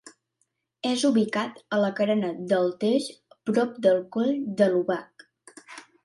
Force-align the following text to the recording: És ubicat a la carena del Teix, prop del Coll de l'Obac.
És 0.91 1.01
ubicat 1.09 1.59
a 1.75 1.77
la 1.83 1.91
carena 1.99 2.31
del 2.53 2.71
Teix, 2.83 3.09
prop 3.49 3.75
del 3.87 4.01
Coll 4.15 4.31
de 4.63 4.69
l'Obac. 4.73 5.27